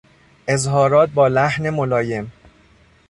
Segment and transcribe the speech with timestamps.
[0.47, 2.31] اظهارات با لحن ملایم